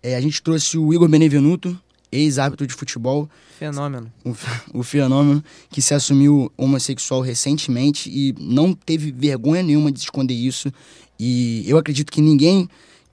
[0.02, 1.78] é, a gente trouxe o Igor Benevenuto,
[2.10, 3.28] ex-árbitro de futebol.
[3.58, 4.10] Fenômeno.
[4.24, 4.34] O,
[4.80, 10.72] o, fenômeno, que se assumiu homossexual recentemente e não teve vergonha nenhuma de esconder isso.
[11.18, 12.68] E eu acredito que ninguém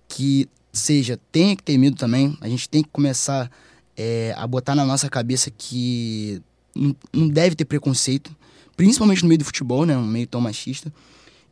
[0.07, 2.37] que seja tenha que ter medo também.
[2.39, 3.51] A gente tem que começar
[3.95, 6.41] é, a botar na nossa cabeça que
[6.73, 8.33] não, não deve ter preconceito,
[8.77, 9.97] principalmente no meio do futebol, né?
[9.97, 10.93] Um meio tão machista.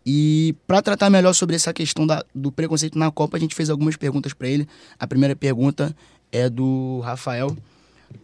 [0.06, 3.70] E para tratar melhor sobre essa questão da, do preconceito na Copa, a gente fez
[3.70, 4.68] algumas perguntas para ele.
[5.00, 5.96] A primeira pergunta
[6.32, 7.56] é do Rafael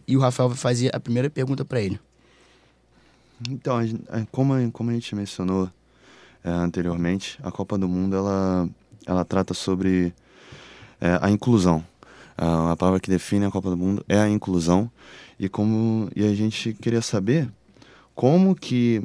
[0.06, 1.98] e o Rafael vai fazer a primeira pergunta para ele.
[3.50, 3.78] Então,
[4.30, 5.68] como, como a gente mencionou
[6.44, 8.68] é, anteriormente, a Copa do Mundo ela,
[9.04, 10.14] ela trata sobre
[11.00, 11.84] é, a inclusão.
[12.36, 14.90] A, a palavra que define a Copa do Mundo é a inclusão
[15.38, 17.50] e como e a gente queria saber
[18.14, 19.02] como que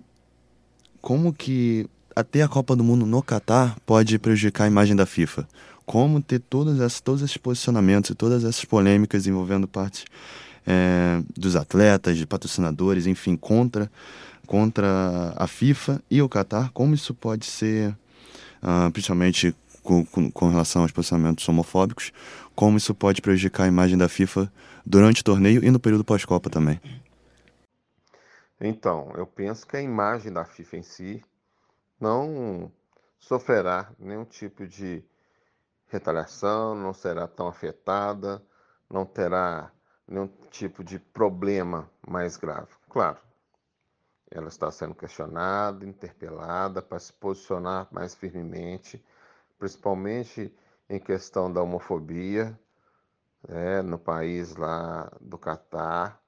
[1.02, 5.47] como que até a Copa do Mundo no Catar pode prejudicar a imagem da FIFA.
[5.86, 10.03] Como ter todas essas, todos esses posicionamentos e todas essas polêmicas envolvendo partes
[10.65, 13.89] é, dos atletas, de patrocinadores, enfim, contra,
[14.47, 17.95] contra a FIFA e o Catar, como isso pode ser,
[18.63, 22.12] uh, principalmente com, com, com, relação aos posicionamentos homofóbicos,
[22.56, 24.51] como isso pode prejudicar a imagem da FIFA
[24.84, 26.82] durante o torneio e no período pós-Copa também.
[28.60, 31.23] Então, eu penso que a imagem da FIFA em si
[31.99, 32.71] não
[33.19, 35.03] sofrerá nenhum tipo de
[35.88, 38.43] retaliação, não será tão afetada,
[38.89, 39.71] não terá
[40.07, 42.73] nenhum tipo de problema mais grave.
[42.89, 43.19] Claro,
[44.29, 49.03] ela está sendo questionada, interpelada para se posicionar mais firmemente,
[49.57, 50.53] principalmente
[50.89, 52.57] em questão da homofobia
[53.47, 56.21] né, no país lá do Catar,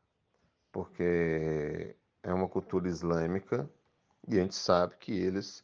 [0.71, 3.69] porque é uma cultura islâmica
[4.29, 5.63] e a gente sabe que eles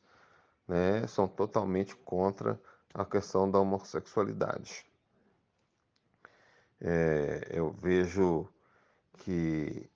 [0.67, 2.59] né, são totalmente contra
[2.93, 4.85] a questão da homossexualidade.
[6.81, 8.49] É, eu vejo
[9.19, 9.89] que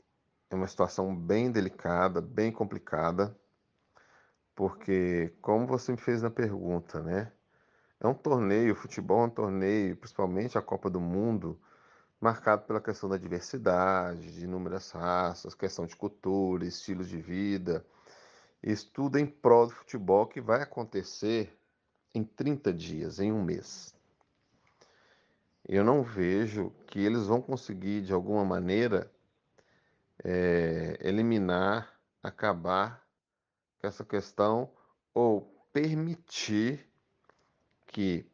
[0.49, 3.35] é uma situação bem delicada, bem complicada,
[4.55, 7.31] porque, como você me fez na pergunta, né?
[7.99, 11.59] É um torneio, futebol é um torneio, principalmente a Copa do Mundo,
[12.19, 17.85] marcado pela questão da diversidade, de inúmeras raças, questão de cultura, estilos de vida,
[18.61, 21.57] estudo em prol do futebol que vai acontecer
[22.13, 23.93] em 30 dias, em um mês.
[25.67, 29.11] Eu não vejo que eles vão conseguir, de alguma maneira,
[30.23, 33.05] é, eliminar, acabar
[33.79, 34.69] com essa questão
[35.13, 35.41] ou
[35.71, 36.89] permitir
[37.87, 38.25] que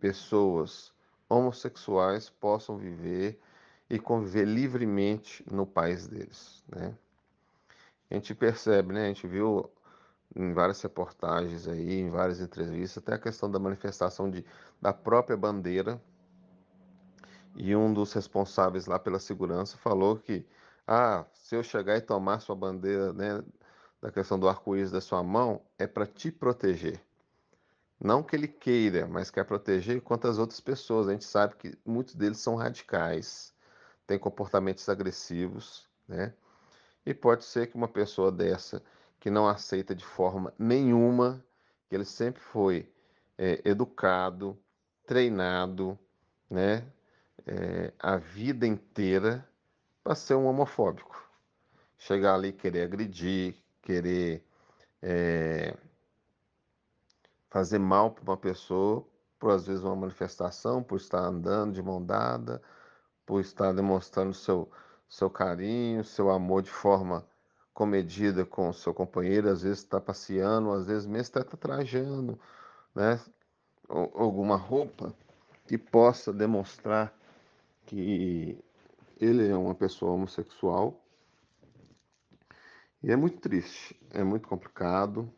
[0.00, 0.92] pessoas
[1.28, 3.40] homossexuais possam viver
[3.90, 6.96] e conviver livremente no país deles, né?
[8.10, 9.04] A gente percebe, né?
[9.04, 9.70] A gente viu
[10.34, 14.44] em várias reportagens aí, em várias entrevistas, até a questão da manifestação de,
[14.80, 16.00] da própria bandeira.
[17.56, 20.44] E um dos responsáveis lá pela segurança falou que,
[20.86, 23.42] ah, se eu chegar e tomar sua bandeira, né,
[24.02, 27.00] da questão do arco-íris da sua mão, é para te proteger.
[28.00, 31.08] Não que ele queira, mas quer proteger contra as outras pessoas.
[31.08, 33.54] A gente sabe que muitos deles são radicais,
[34.06, 36.34] têm comportamentos agressivos, né?
[37.04, 38.82] E pode ser que uma pessoa dessa
[39.20, 41.44] que não aceita de forma nenhuma,
[41.88, 42.92] que ele sempre foi
[43.38, 44.58] é, educado,
[45.06, 45.98] treinado,
[46.48, 46.86] né,
[47.46, 49.46] é, a vida inteira
[50.02, 51.22] para ser um homofóbico.
[51.96, 54.44] Chegar ali querer agredir, querer
[55.00, 55.74] é,
[57.48, 59.06] fazer mal para uma pessoa,
[59.38, 62.60] por às vezes uma manifestação, por estar andando de mão dada,
[63.24, 64.70] por estar demonstrando seu,
[65.08, 67.26] seu carinho, seu amor de forma
[67.72, 72.38] comedida com o seu companheiro, às vezes está passeando, às vezes mesmo está trajando,
[72.94, 73.20] né?
[73.88, 75.14] alguma roupa
[75.66, 77.12] que possa demonstrar
[77.86, 78.58] que
[79.20, 81.00] ele é uma pessoa homossexual.
[83.02, 85.30] E é muito triste, é muito complicado,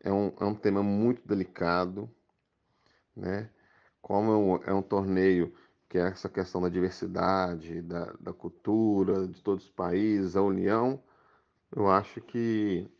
[0.00, 2.10] é um, é um tema muito delicado,
[3.14, 3.48] né?
[4.00, 5.54] Como é um, é um torneio
[5.92, 10.98] que é essa questão da diversidade, da, da cultura, de todos os países, a união,
[11.70, 12.90] eu acho que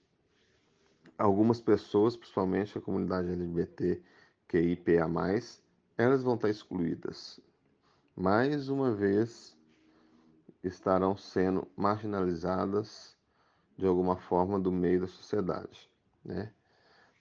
[1.17, 4.03] algumas pessoas, principalmente a comunidade LGBT,
[4.47, 5.09] QIPA+,
[5.97, 7.41] elas vão estar excluídas.
[8.15, 9.57] Mais uma vez,
[10.63, 13.17] estarão sendo marginalizadas
[13.75, 15.91] de alguma forma do meio da sociedade,
[16.23, 16.53] né?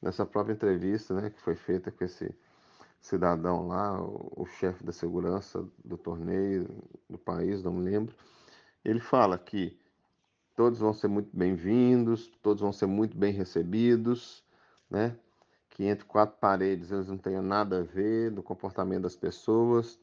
[0.02, 2.36] Nessa própria entrevista, né, que foi feita com esse
[3.02, 6.70] cidadão lá, o, chefe da segurança do torneio
[7.10, 8.16] do país, não me lembro,
[8.86, 9.78] ele fala que
[10.56, 14.44] todos vão ser muito bem-vindos, todos vão ser muito bem recebidos,
[14.90, 15.18] né?
[15.72, 20.00] que entre quatro paredes eles não tenham nada a ver do comportamento das pessoas,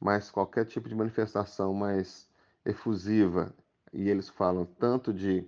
[0.00, 2.28] mas qualquer tipo de manifestação mais
[2.64, 3.54] efusiva,
[3.92, 5.46] e eles falam tanto de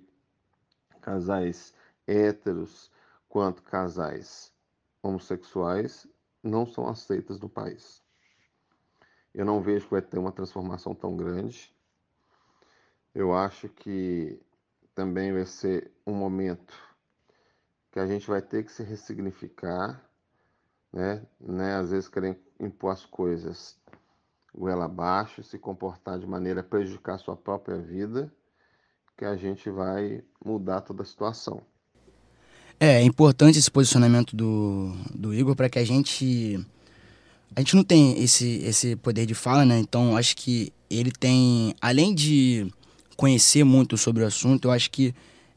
[1.00, 1.74] casais
[2.06, 2.90] héteros
[3.28, 4.52] quanto casais
[5.02, 6.06] homossexuais,
[6.42, 8.02] não são aceitas no país.
[9.34, 11.74] Eu não vejo que vai ter uma transformação tão grande.
[13.14, 14.40] Eu acho que
[14.94, 16.74] também vai ser um momento
[17.90, 20.02] que a gente vai ter que se ressignificar,
[20.92, 21.26] né?
[21.40, 21.76] né?
[21.76, 23.78] Às vezes querer impor as coisas
[24.54, 28.32] goela abaixo, se comportar de maneira a prejudicar a sua própria vida,
[29.16, 31.64] que a gente vai mudar toda a situação.
[32.80, 36.58] É, é importante esse posicionamento do, do Igor para que a gente.
[37.56, 39.78] A gente não tem esse, esse poder de fala, né?
[39.78, 42.66] Então acho que ele tem, além de
[43.16, 45.12] conhecer muito sobre o assunto, eu acho que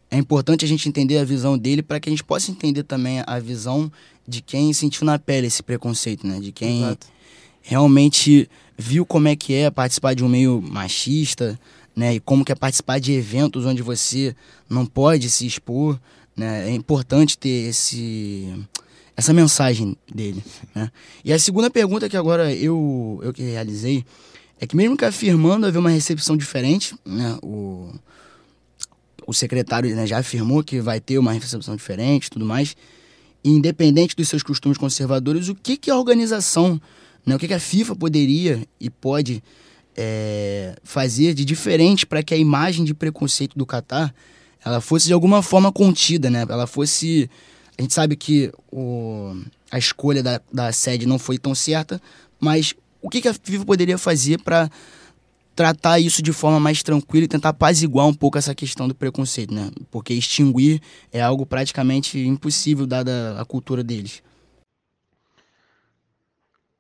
[0.09, 3.23] é importante a gente entender a visão dele para que a gente possa entender também
[3.25, 3.91] a visão
[4.27, 6.39] de quem sentiu na pele esse preconceito, né?
[6.39, 7.07] De quem Exato.
[7.61, 11.59] realmente viu como é que é participar de um meio machista,
[11.95, 12.15] né?
[12.15, 14.35] E como que é participar de eventos onde você
[14.69, 15.99] não pode se expor,
[16.41, 16.69] né?
[16.69, 18.51] É importante ter esse
[19.15, 20.91] essa mensagem dele, né?
[21.23, 24.03] E a segunda pergunta que agora eu eu que realizei
[24.59, 27.37] é que mesmo que afirmando haver uma recepção diferente, né?
[27.43, 27.93] O
[29.27, 32.75] o secretário né, já afirmou que vai ter uma recepção diferente tudo mais.
[33.45, 36.81] Independente dos seus costumes conservadores, o que, que a organização,
[37.23, 39.43] né, o que, que a FIFA poderia e pode
[39.95, 44.13] é, fazer de diferente para que a imagem de preconceito do Catar
[44.63, 46.45] ela fosse de alguma forma contida, né?
[46.47, 47.29] Ela fosse.
[47.77, 49.35] A gente sabe que o,
[49.71, 52.01] a escolha da, da sede não foi tão certa,
[52.39, 54.69] mas o que, que a FIFA poderia fazer para
[55.55, 59.53] tratar isso de forma mais tranquila e tentar apaziguar um pouco essa questão do preconceito,
[59.53, 59.71] né?
[59.89, 64.21] Porque extinguir é algo praticamente impossível dada a cultura deles.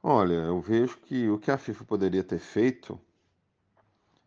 [0.03, 2.99] Olha, eu vejo que o que a FIFA poderia ter feito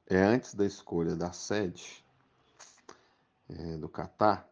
[0.08, 2.03] é antes da escolha da sede
[3.48, 4.48] é, do Catar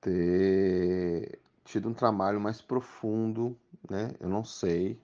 [0.00, 3.58] ter tido um trabalho mais profundo,
[3.90, 4.14] né?
[4.20, 5.00] Eu não sei,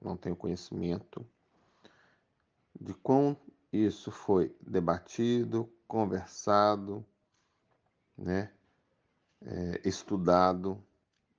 [0.00, 1.24] não tenho conhecimento
[2.80, 3.36] de como
[3.72, 7.04] isso foi debatido, conversado,
[8.16, 8.52] né,
[9.42, 10.82] é, estudado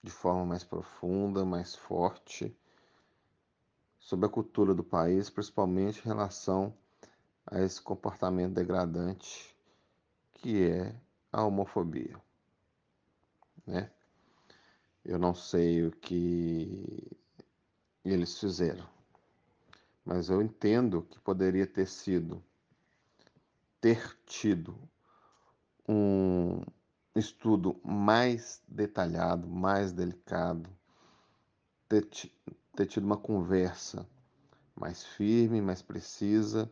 [0.01, 2.55] de forma mais profunda, mais forte,
[3.99, 6.73] sobre a cultura do país, principalmente em relação
[7.45, 9.55] a esse comportamento degradante
[10.41, 10.95] que é
[11.31, 12.19] a homofobia.
[13.65, 13.91] Né?
[15.05, 17.17] Eu não sei o que
[18.03, 18.87] eles fizeram
[20.09, 22.43] mas eu entendo que poderia ter sido,
[23.79, 24.75] ter tido
[25.87, 26.63] um
[27.15, 30.67] estudo mais detalhado, mais delicado,
[31.87, 32.09] ter,
[32.75, 34.03] ter tido uma conversa
[34.75, 36.67] mais firme, mais precisa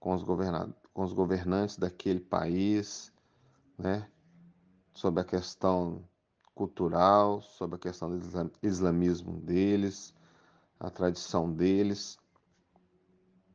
[0.00, 0.24] com os,
[0.96, 3.12] com os governantes daquele país,
[3.76, 4.08] né,
[4.94, 6.02] sobre a questão
[6.54, 10.14] cultural, sobre a questão do islamismo deles,
[10.80, 12.18] a tradição deles,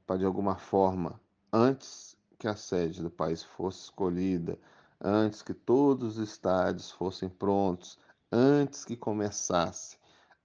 [0.05, 1.19] para de alguma forma,
[1.51, 4.55] antes que a sede do país fosse escolhida,
[5.03, 7.97] antes que todos os estádios fossem prontos,
[8.31, 9.97] antes que começasse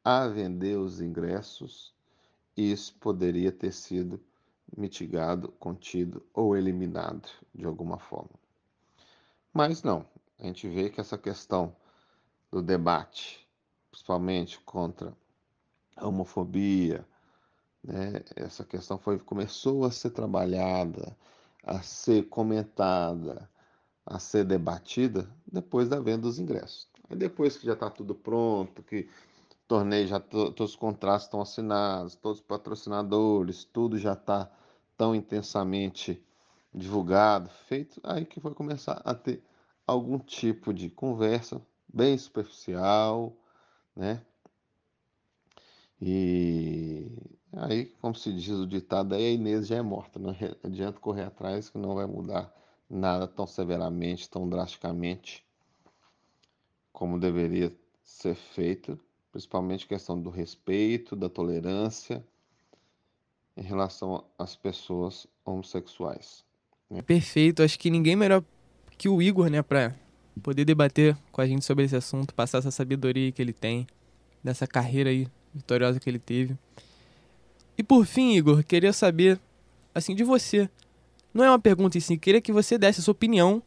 [0.02, 1.94] a vender os ingressos,
[2.56, 4.18] isso poderia ter sido
[4.76, 8.30] mitigado, contido ou eliminado de alguma forma.
[9.52, 10.06] Mas não,
[10.38, 11.74] a gente vê que essa questão
[12.50, 13.46] do debate,
[13.90, 15.16] principalmente contra
[15.96, 17.06] a homofobia,
[17.82, 21.16] né, essa questão foi, começou a ser trabalhada,
[21.62, 23.48] a ser comentada,
[24.04, 26.88] a ser debatida depois da venda dos ingressos.
[27.08, 29.08] Aí depois que já está tudo pronto, que
[29.68, 34.50] torneio já todos os contratos estão assinados, todos os patrocinadores, tudo já está
[34.96, 36.22] tão intensamente
[36.72, 39.42] divulgado, feito, aí que vai começar a ter
[39.86, 41.60] algum tipo de conversa
[41.92, 43.36] bem superficial,
[43.94, 44.22] né?
[46.00, 47.10] E
[47.52, 51.22] aí, como se diz o ditado, aí a Inês já é morta, não adianta correr
[51.22, 52.54] atrás que não vai mudar
[52.88, 55.44] nada tão severamente, tão drasticamente
[56.92, 58.98] como deveria ser feito,
[59.36, 62.24] principalmente questão do respeito, da tolerância
[63.54, 66.42] em relação às pessoas homossexuais.
[66.88, 67.02] Né?
[67.02, 68.42] Perfeito, acho que ninguém melhor
[68.96, 69.94] que o Igor, né, para
[70.42, 73.86] poder debater com a gente sobre esse assunto, passar essa sabedoria que ele tem,
[74.42, 76.56] dessa carreira aí vitoriosa que ele teve.
[77.76, 79.38] E por fim, Igor, queria saber,
[79.94, 80.66] assim, de você.
[81.34, 83.62] Não é uma pergunta em si, queria que você desse a sua opinião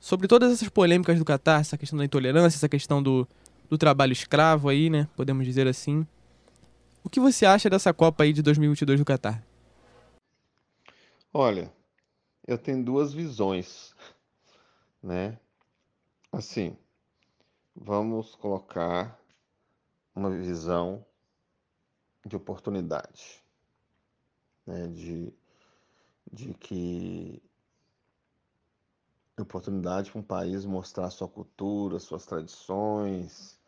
[0.00, 3.28] sobre todas essas polêmicas do Catar, essa questão da intolerância, essa questão do,
[3.72, 5.08] do trabalho escravo aí, né?
[5.16, 6.06] Podemos dizer assim.
[7.02, 9.42] O que você acha dessa Copa aí de 2022 do Catar?
[11.32, 11.72] Olha,
[12.46, 13.94] eu tenho duas visões,
[15.02, 15.38] né?
[16.30, 16.76] Assim,
[17.74, 19.18] vamos colocar
[20.14, 21.02] uma visão
[22.26, 23.42] de oportunidade,
[24.66, 24.86] né?
[24.88, 25.32] De,
[26.30, 27.42] de que
[29.38, 33.61] oportunidade para um país mostrar sua cultura, suas tradições,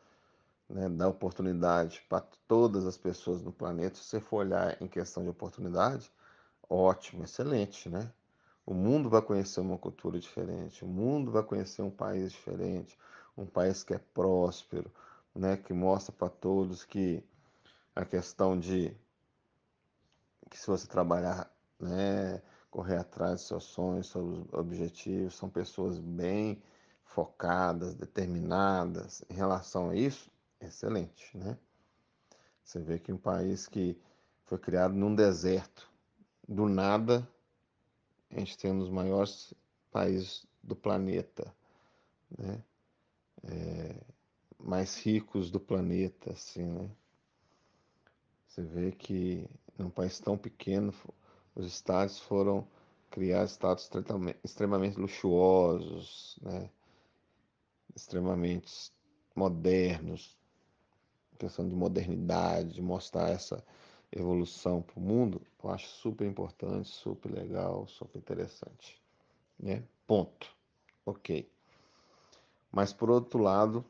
[0.75, 3.97] né, oportunidade para todas as pessoas no planeta.
[3.97, 6.11] Se você for olhar em questão de oportunidade,
[6.69, 8.13] ótimo, excelente, né?
[8.67, 12.99] O mundo vai conhecer uma cultura diferente, o mundo vai conhecer um país diferente,
[13.37, 14.91] um país que é próspero,
[15.35, 17.23] né, que mostra para todos que
[17.95, 18.97] a questão de
[20.51, 26.63] que se você trabalhar, né, correr atrás dos seus sonhos, seus objetivos, são pessoas bem
[27.05, 30.31] focadas, determinadas em relação a isso,
[30.67, 31.59] excelente, né?
[32.63, 33.99] Você vê que um país que
[34.45, 35.91] foi criado num deserto,
[36.47, 37.27] do nada,
[38.31, 39.55] a gente tem um dos maiores
[39.91, 41.55] países do planeta,
[42.37, 42.63] né?
[43.45, 44.01] É,
[44.59, 46.91] mais ricos do planeta, assim, né?
[48.47, 49.49] Você vê que
[49.79, 50.95] num país tão pequeno,
[51.55, 52.67] os estádios foram
[53.11, 53.91] criados estádios
[54.43, 56.71] extremamente luxuosos, né?
[57.95, 58.93] extremamente
[59.35, 60.37] modernos,
[61.45, 63.65] questão de modernidade, de mostrar essa
[64.11, 69.01] evolução para o mundo, eu acho super importante, super legal, super interessante.
[69.59, 69.83] Né?
[70.07, 70.55] Ponto.
[71.05, 71.49] Ok.
[72.73, 73.85] Mas por outro lado,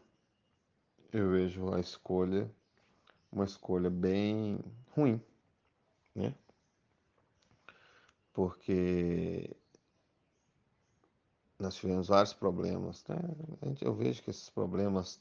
[1.12, 2.50] eu vejo a escolha
[3.34, 4.58] uma escolha bem
[4.94, 5.20] ruim,
[6.14, 6.32] né?
[8.32, 9.56] Porque
[11.58, 13.16] nós tivemos vários problemas, né?
[13.80, 15.20] Eu vejo que esses problemas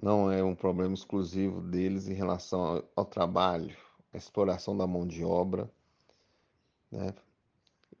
[0.00, 3.76] não é um problema exclusivo deles em relação ao, ao trabalho,
[4.12, 5.70] à exploração da mão de obra.
[6.90, 7.14] Né?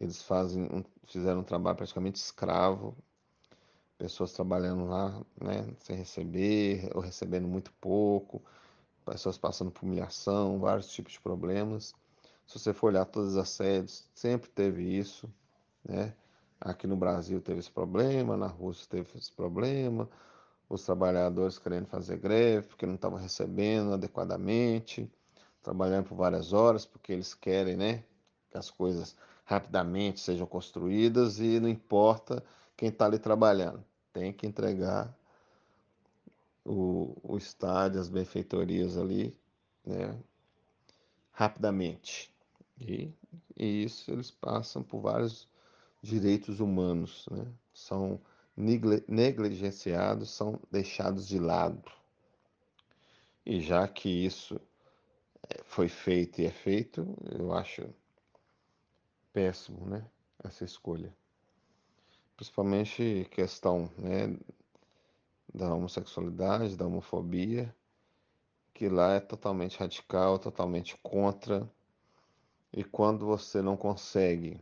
[0.00, 2.96] Eles fazem fizeram um trabalho praticamente escravo,
[3.96, 8.42] pessoas trabalhando lá né, sem receber ou recebendo muito pouco,
[9.04, 11.94] pessoas passando por humilhação, vários tipos de problemas.
[12.46, 15.28] Se você for olhar todas as sedes, sempre teve isso.
[15.84, 16.14] Né?
[16.60, 20.08] Aqui no Brasil teve esse problema, na Rússia teve esse problema,
[20.68, 25.10] os trabalhadores querendo fazer greve porque não estavam recebendo adequadamente,
[25.62, 28.04] trabalhando por várias horas porque eles querem, né,
[28.50, 32.44] que as coisas rapidamente sejam construídas e não importa
[32.76, 35.12] quem está ali trabalhando, tem que entregar
[36.64, 39.34] o, o estádio, as benfeitorias ali,
[39.84, 40.14] né,
[41.32, 42.30] rapidamente.
[42.80, 43.10] E,
[43.56, 45.48] e isso eles passam por vários
[46.02, 47.46] direitos humanos, né?
[47.72, 48.20] São
[48.58, 51.90] negligenciados são deixados de lado.
[53.46, 54.60] E já que isso
[55.48, 57.88] é, foi feito e é feito, eu acho
[59.32, 60.04] péssimo, né?
[60.42, 61.14] Essa escolha.
[62.36, 64.36] Principalmente questão, né?
[65.52, 67.74] da homossexualidade, da homofobia,
[68.74, 71.68] que lá é totalmente radical, totalmente contra.
[72.72, 74.60] E quando você não consegue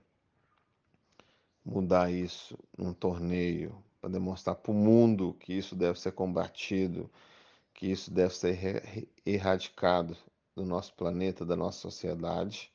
[1.65, 3.77] mudar isso num torneio,
[4.07, 7.11] para demonstrar para o mundo que isso deve ser combatido,
[7.75, 10.17] que isso deve ser erradicado
[10.55, 12.73] do nosso planeta, da nossa sociedade,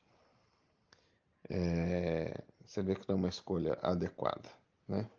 [1.50, 4.50] é, você vê que não é uma escolha adequada,
[4.86, 5.10] né?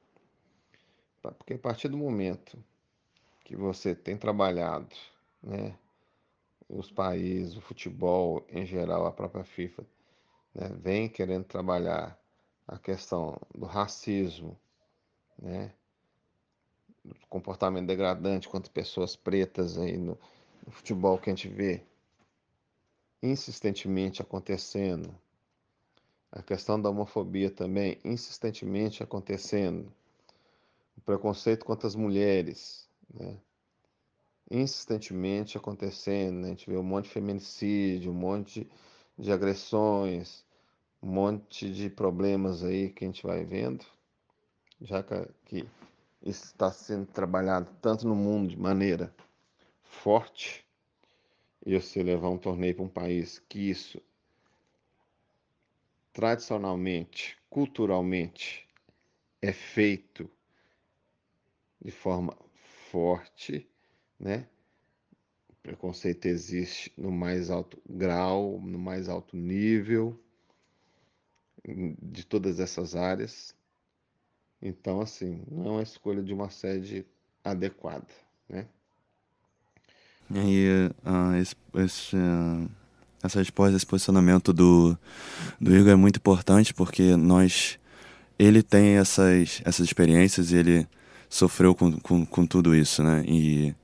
[1.22, 2.62] Porque a partir do momento
[3.42, 4.94] que você tem trabalhado,
[5.42, 5.74] né,
[6.68, 9.82] os países, o futebol em geral, a própria FIFA,
[10.54, 12.18] né, vem querendo trabalhar
[12.68, 14.58] a questão do racismo,
[15.38, 15.72] né,
[17.28, 20.18] comportamento degradante contra pessoas pretas aí no,
[20.66, 21.82] no futebol que a gente vê
[23.22, 25.14] insistentemente acontecendo,
[26.30, 29.92] a questão da homofobia também insistentemente acontecendo,
[30.96, 33.36] o preconceito contra as mulheres, né?
[34.50, 36.40] insistentemente acontecendo.
[36.40, 36.46] Né?
[36.46, 38.68] A gente vê um monte de feminicídio, um monte
[39.18, 40.44] de agressões,
[41.02, 43.84] um monte de problemas aí que a gente vai vendo,
[44.80, 45.02] já
[45.44, 45.66] que
[46.24, 49.14] está sendo trabalhado tanto no mundo de maneira
[49.82, 50.64] forte,
[51.64, 54.02] e você levar um torneio para um país que isso
[56.12, 58.68] tradicionalmente, culturalmente,
[59.40, 60.30] é feito
[61.80, 62.36] de forma
[62.90, 63.68] forte,
[64.18, 64.48] né?
[65.48, 70.18] O preconceito existe no mais alto grau, no mais alto nível
[71.64, 73.54] de todas essas áreas.
[74.62, 77.04] Então, assim, não é uma escolha de uma sede
[77.44, 78.06] adequada,
[78.48, 78.66] né?
[80.30, 82.70] E uh, esse, esse uh
[83.22, 84.98] essa resposta, esse posicionamento do,
[85.60, 87.78] do Igor é muito importante porque nós
[88.38, 90.86] ele tem essas, essas experiências e ele
[91.28, 93.22] sofreu com, com, com tudo isso, né?
[93.26, 93.74] E,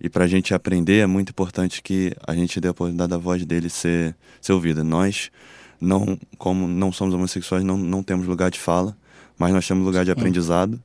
[0.00, 3.18] e para a gente aprender é muito importante que a gente dê a oportunidade da
[3.18, 4.82] voz dele ser, ser ouvida.
[4.82, 5.30] Nós,
[5.78, 8.96] não, como não somos homossexuais, não, não temos lugar de fala,
[9.38, 10.82] mas nós temos lugar de aprendizado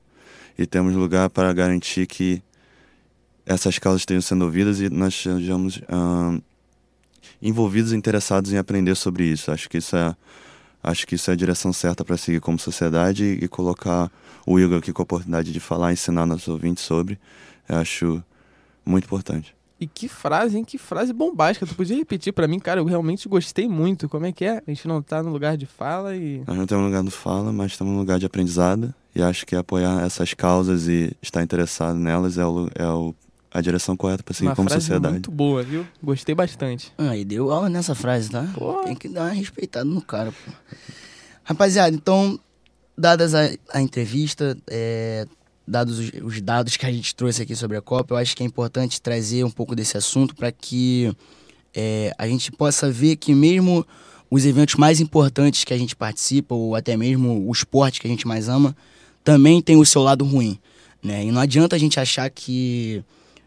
[0.58, 2.42] e temos lugar para garantir que
[3.46, 5.82] essas causas estejam sendo ouvidas e nós sejamos
[7.42, 9.52] envolvidos e interessados em aprender sobre isso.
[9.52, 10.16] Acho que isso é,
[10.84, 14.12] acho que isso é a direção certa para seguir como sociedade e, e, colocar
[14.46, 17.20] o Igor aqui com a oportunidade de falar, ensinar nossos ouvintes sobre.
[17.70, 18.24] Eu acho
[18.86, 19.57] muito importante.
[19.80, 20.66] E que frase, hein?
[20.66, 21.66] Que frase bombástica.
[21.66, 22.80] Tu podia repetir para mim, cara?
[22.80, 24.10] Eu realmente gostei muito.
[24.10, 24.62] Como é que é?
[24.66, 26.42] A gente não tá no lugar de fala e.
[26.48, 28.94] Nós não temos lugar de fala, mas estamos no lugar de aprendizado.
[29.16, 33.16] E acho que apoiar essas causas e estar interessado nelas é o, é o
[33.52, 35.14] a direção correta para seguir uma como frase sociedade.
[35.14, 35.86] Muito boa, viu?
[36.02, 36.94] Gostei bastante.
[36.98, 38.46] Aí ah, deu aula nessa frase, tá?
[38.54, 38.84] Pô.
[38.84, 40.52] Tem que dar uma respeitada no cara, pô.
[41.44, 42.40] Rapaziada, então,
[42.98, 45.26] dadas a, a entrevista, é,
[45.68, 48.44] dados os, os, dados que a gente trouxe aqui sobre a Copa, eu acho que
[48.44, 51.12] é importante trazer um pouco desse assunto para que
[51.76, 53.86] é, a gente possa ver que mesmo
[54.30, 58.10] os eventos mais importantes que a gente participa, ou até mesmo o esporte que a
[58.10, 58.76] gente mais ama,
[59.24, 60.60] também tem o seu lado ruim.
[61.04, 61.26] Né?
[61.26, 63.04] E não adianta a gente achar que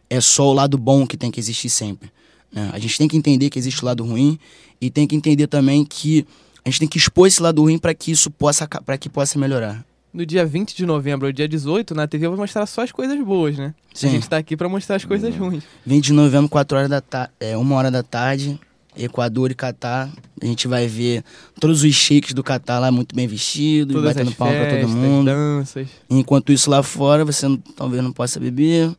[0.08, 2.10] é só o lado bom que tem que existir sempre.
[2.52, 2.70] Né?
[2.72, 4.38] A gente tem que entender que existe o lado ruim
[4.80, 6.26] e tem que entender também que
[6.64, 9.38] a gente tem que expor esse lado ruim para que isso possa para que possa
[9.38, 9.84] melhorar.
[10.12, 12.90] No dia 20 de novembro ou dia 18, na TV eu vou mostrar só as
[12.90, 13.74] coisas boas, né?
[13.94, 14.08] Sim.
[14.08, 15.62] A gente está aqui para mostrar as coisas ruins.
[15.86, 18.58] 20 de novembro, 4 horas da tarde, é, 1 hora da tarde,
[18.96, 20.10] Equador e Catar.
[20.42, 21.22] A gente vai ver
[21.60, 25.26] todos os sheiks do Catar lá muito bem vestidos, Todas batendo palma para todo mundo.
[25.26, 25.88] Danças.
[26.08, 28.90] Enquanto isso lá fora, você não, talvez não possa beber,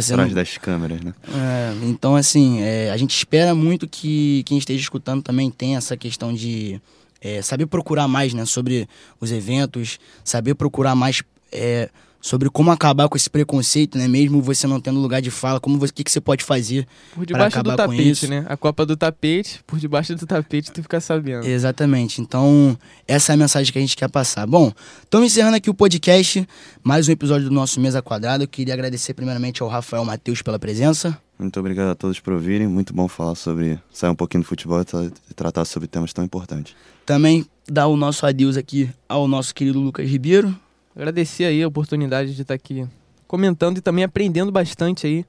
[0.00, 0.34] ser Atrás no...
[0.34, 1.14] das câmeras, né?
[1.28, 5.96] É, então, assim, é, a gente espera muito que quem esteja escutando também tenha essa
[5.96, 6.80] questão de
[7.20, 8.88] é, saber procurar mais né, sobre
[9.20, 11.88] os eventos, saber procurar mais é,
[12.20, 14.08] sobre como acabar com esse preconceito, né?
[14.08, 17.24] Mesmo você não tendo lugar de fala, como o que, que você pode fazer por
[17.24, 18.44] debaixo do tapete, né?
[18.48, 21.46] A Copa do tapete, por debaixo do tapete, tu fica sabendo.
[21.46, 22.20] Exatamente.
[22.20, 24.46] Então, essa é a mensagem que a gente quer passar.
[24.46, 26.46] Bom, estamos encerrando aqui o podcast,
[26.82, 28.44] mais um episódio do nosso Mesa Quadrada.
[28.44, 31.18] Eu queria agradecer primeiramente ao Rafael Matheus pela presença.
[31.38, 32.66] Muito obrigado a todos por ouvirem.
[32.66, 36.74] Muito bom falar sobre sair um pouquinho do futebol e tratar sobre temas tão importantes.
[37.06, 40.54] Também dar o nosso adeus aqui ao nosso querido Lucas Ribeiro
[40.98, 42.84] agradecer aí a oportunidade de estar aqui
[43.28, 45.24] comentando e também aprendendo bastante aí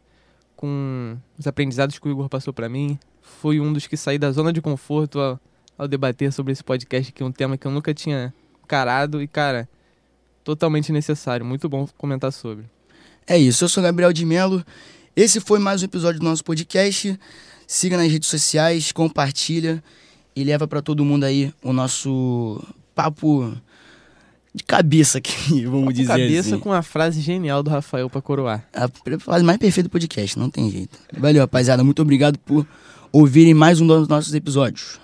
[0.56, 2.98] com os aprendizados que o Igor passou para mim.
[3.22, 5.40] Fui um dos que saí da zona de conforto ao,
[5.78, 8.34] ao debater sobre esse podcast, que é um tema que eu nunca tinha
[8.68, 9.70] carado e, cara,
[10.44, 11.46] totalmente necessário.
[11.46, 12.66] Muito bom comentar sobre.
[13.28, 14.66] É isso, eu sou Gabriel de Melo.
[15.20, 17.20] Esse foi mais um episódio do nosso podcast.
[17.68, 19.84] Siga nas redes sociais, compartilha
[20.34, 22.64] e leva para todo mundo aí o nosso
[22.96, 23.54] papo
[24.56, 26.60] de cabeça aqui, vamos Papo dizer cabeça assim.
[26.60, 28.66] com a frase genial do Rafael pra coroar.
[28.74, 28.88] A
[29.20, 30.98] frase mais perfeita do podcast, não tem jeito.
[31.12, 31.84] Valeu, rapaziada.
[31.84, 32.66] Muito obrigado por
[33.12, 35.02] ouvirem mais um dos nossos episódios.